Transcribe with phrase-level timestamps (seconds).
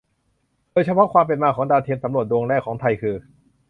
[0.71, 3.15] โดยเฉพาะความเป็นมาของดาวเทียมสำรวจดวงแรกของไทยคือ